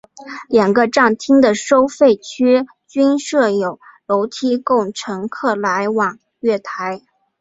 [0.49, 7.03] 两个站厅的收费区均设有楼梯供乘客来往月台。